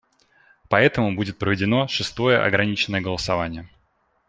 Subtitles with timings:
[0.67, 3.69] Поэтому будет проведено шестое ограниченное голосование.